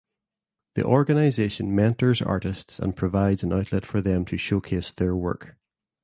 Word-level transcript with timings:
The 0.73 0.83
organization 0.83 1.75
mentors 1.75 2.23
artists 2.23 2.79
and 2.79 2.95
provides 2.95 3.43
an 3.43 3.53
outlet 3.53 3.85
for 3.85 4.01
them 4.01 4.25
to 4.25 4.35
showcase 4.39 4.91
their 4.91 5.15
work. 5.15 5.57